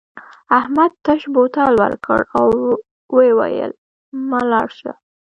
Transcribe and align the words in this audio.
احمد 0.59 0.91
تش 1.05 1.21
بوتل 1.33 1.73
ورکړ 1.83 2.19
او 2.39 2.47
وویل 3.15 3.71
مه 4.29 4.41
لاړ 4.51 4.67
شه. 4.79 4.91